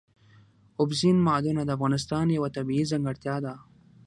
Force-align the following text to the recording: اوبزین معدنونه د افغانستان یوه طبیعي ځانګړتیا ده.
اوبزین 0.79 1.17
معدنونه 1.27 1.63
د 1.65 1.69
افغانستان 1.77 2.25
یوه 2.37 2.49
طبیعي 2.57 2.85
ځانګړتیا 2.91 3.35
ده. 3.45 3.53